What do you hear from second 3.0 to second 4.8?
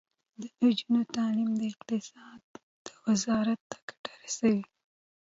وزارت ته ګټه رسوي.